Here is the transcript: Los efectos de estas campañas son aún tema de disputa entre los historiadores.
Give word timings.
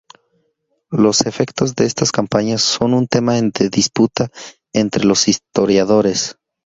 Los 0.89 1.27
efectos 1.27 1.75
de 1.75 1.85
estas 1.85 2.11
campañas 2.11 2.63
son 2.63 2.93
aún 2.93 3.05
tema 3.05 3.35
de 3.39 3.69
disputa 3.69 4.31
entre 4.73 5.05
los 5.05 5.27
historiadores. 5.27 6.39